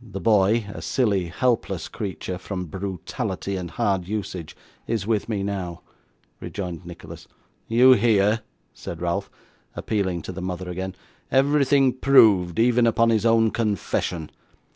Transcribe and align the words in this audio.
'The 0.00 0.20
boy, 0.20 0.66
a 0.72 0.80
silly, 0.80 1.26
helpless 1.26 1.88
creature, 1.88 2.38
from 2.38 2.66
brutality 2.66 3.56
and 3.56 3.72
hard 3.72 4.06
usage, 4.06 4.54
is 4.86 5.04
with 5.04 5.28
me 5.28 5.42
now,' 5.42 5.82
rejoined 6.38 6.86
Nicholas. 6.86 7.26
'You 7.66 7.94
hear?' 7.94 8.42
said 8.72 9.02
Ralph, 9.02 9.28
appealing 9.74 10.22
to 10.22 10.32
the 10.32 10.42
mother 10.42 10.70
again, 10.70 10.94
'everything 11.32 11.92
proved, 11.92 12.60
even 12.60 12.86
upon 12.86 13.10
his 13.10 13.26
own 13.26 13.50
confession. 13.50 14.30